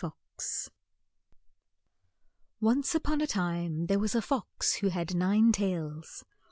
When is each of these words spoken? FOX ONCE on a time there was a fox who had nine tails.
FOX 0.03 0.71
ONCE 2.59 2.95
on 3.05 3.21
a 3.21 3.27
time 3.27 3.85
there 3.85 3.99
was 3.99 4.15
a 4.15 4.21
fox 4.23 4.77
who 4.77 4.87
had 4.87 5.13
nine 5.15 5.51
tails. 5.51 6.25